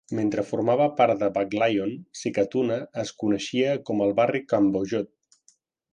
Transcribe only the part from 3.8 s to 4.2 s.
com el